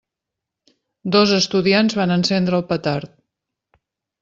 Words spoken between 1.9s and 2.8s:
van encendre el